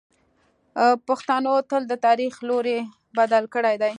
پښتنو 1.07 1.53
تل 1.69 1.83
د 1.91 1.93
تاریخ 2.05 2.33
لوری 2.47 2.77
بدل 3.17 3.43
کړی 3.53 3.75
دی. 3.81 3.89